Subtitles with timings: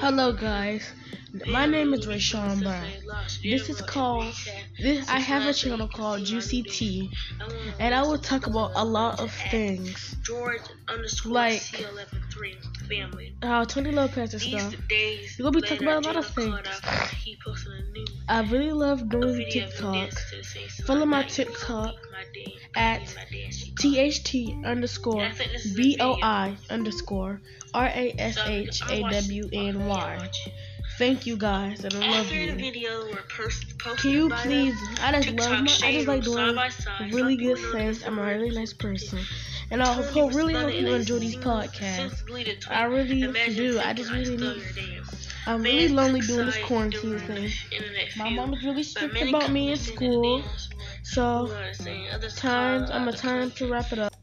[0.00, 0.94] Hello guys,
[1.46, 2.86] my name is Rayshawn Brown.
[3.42, 4.34] This is called,
[4.78, 7.10] this, I have a channel called Juicy Tea,
[7.78, 11.84] and I will talk about a lot of things, George underscore, like
[13.42, 14.74] how Tony Lopez and stuff.
[15.38, 16.58] We'll be talking about a lot of things.
[18.28, 20.10] I really love doing TikTok.
[20.86, 21.94] Follow my TikTok
[22.76, 23.02] at
[23.80, 25.28] THT underscore
[25.74, 27.40] b o i underscore
[27.74, 30.30] R A S H A W N Y.
[31.00, 32.48] Thank you guys, and I love you.
[33.96, 34.76] Can you please?
[35.00, 35.72] I just love my.
[35.82, 36.54] I just like doing
[37.10, 38.04] really good things.
[38.04, 39.18] I'm a really nice person,
[39.70, 42.20] and I hope really hope you enjoy these podcasts.
[42.68, 43.80] I really do.
[43.80, 44.62] I just really need.
[45.46, 47.50] I'm really lonely doing this quarantine thing.
[48.18, 50.44] My mom is really strict about me in school,
[51.02, 51.50] so
[52.36, 54.19] times I'm a time to wrap it up.